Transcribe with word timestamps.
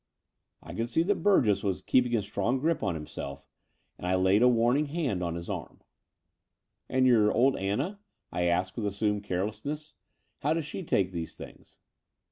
I 0.63 0.73
could 0.73 0.89
see 0.89 1.03
that 1.03 1.21
Burgess 1.21 1.61
was 1.61 1.83
keeping 1.83 2.15
a 2.15 2.23
strong 2.23 2.57
grip 2.57 2.77
upon 2.77 2.95
himself: 2.95 3.47
and 3.99 4.07
I 4.07 4.15
laid 4.15 4.41
a 4.41 4.47
warning 4.49 4.87
hand 4.87 5.21
on 5.21 5.35
his 5.35 5.47
arm. 5.47 5.79
The 6.89 6.95
Dower 6.95 6.97
House 6.97 6.97
261 6.97 6.97
"And 6.97 7.07
your 7.07 7.31
old 7.31 7.55
Anna?" 7.79 7.99
I 8.31 8.45
asked 8.45 8.75
with 8.75 8.87
assumed 8.87 9.23
carelessness. 9.23 9.93
"How 10.39 10.55
does 10.55 10.65
she 10.65 10.81
take 10.83 11.11
these 11.11 11.35
things?" 11.35 11.77